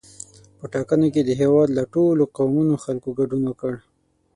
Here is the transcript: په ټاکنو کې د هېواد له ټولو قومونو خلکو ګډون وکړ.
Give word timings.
په 0.57 0.65
ټاکنو 0.73 1.07
کې 1.13 1.21
د 1.23 1.31
هېواد 1.41 1.69
له 1.77 1.83
ټولو 1.93 2.23
قومونو 2.37 2.73
خلکو 2.83 3.09
ګډون 3.19 3.41
وکړ. 3.47 3.73